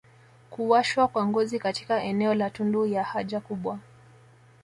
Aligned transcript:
kuwashwa 0.49 1.07
kwa 1.07 1.25
ngozi 1.27 1.59
katika 1.59 2.03
eneo 2.03 2.33
la 2.33 2.49
tundu 2.49 2.85
ya 2.85 3.03
haja 3.03 3.39
kubwa 3.39 3.79